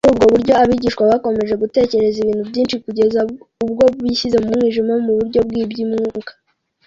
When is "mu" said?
4.43-4.49, 5.05-5.11